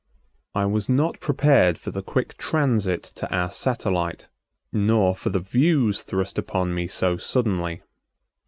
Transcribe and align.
I 0.55 0.65
was 0.65 0.89
not 0.89 1.19
prepared 1.19 1.77
for 1.77 1.91
the 1.91 2.01
quick 2.01 2.35
transit 2.39 3.03
to 3.03 3.31
our 3.31 3.51
satellite, 3.51 4.29
nor 4.73 5.15
for 5.15 5.29
the 5.29 5.39
views 5.39 6.01
thrust 6.01 6.39
upon 6.39 6.73
me 6.73 6.87
so 6.87 7.17
suddenly. 7.17 7.83